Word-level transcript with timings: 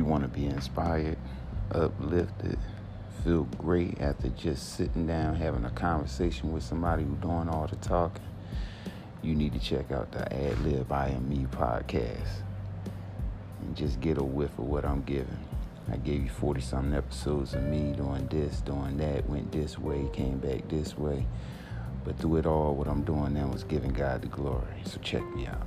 You 0.00 0.06
want 0.06 0.22
to 0.22 0.28
be 0.28 0.46
inspired, 0.46 1.18
uplifted, 1.72 2.58
feel 3.22 3.42
great 3.58 4.00
after 4.00 4.30
just 4.30 4.76
sitting 4.76 5.06
down 5.06 5.34
having 5.34 5.66
a 5.66 5.70
conversation 5.70 6.54
with 6.54 6.62
somebody 6.62 7.02
who's 7.04 7.18
doing 7.18 7.50
all 7.50 7.66
the 7.66 7.76
talking, 7.76 8.24
you 9.20 9.34
need 9.34 9.52
to 9.52 9.58
check 9.58 9.92
out 9.92 10.10
the 10.10 10.20
Ad 10.34 10.58
Lib 10.62 10.90
I 10.90 11.08
Am 11.08 11.28
Me 11.28 11.44
podcast 11.50 12.40
and 13.60 13.76
just 13.76 14.00
get 14.00 14.16
a 14.16 14.24
whiff 14.24 14.58
of 14.58 14.64
what 14.64 14.86
I'm 14.86 15.02
giving. 15.02 15.38
I 15.92 15.98
gave 15.98 16.22
you 16.22 16.30
40 16.30 16.62
something 16.62 16.94
episodes 16.94 17.52
of 17.52 17.62
me 17.64 17.92
doing 17.92 18.26
this, 18.28 18.62
doing 18.62 18.96
that, 18.96 19.28
went 19.28 19.52
this 19.52 19.78
way, 19.78 20.08
came 20.14 20.38
back 20.38 20.66
this 20.70 20.96
way. 20.96 21.26
But 22.06 22.16
through 22.18 22.36
it 22.36 22.46
all, 22.46 22.74
what 22.74 22.88
I'm 22.88 23.02
doing 23.02 23.34
now 23.34 23.52
is 23.52 23.64
giving 23.64 23.92
God 23.92 24.22
the 24.22 24.28
glory. 24.28 24.80
So 24.86 24.98
check 25.02 25.22
me 25.36 25.46
out. 25.46 25.66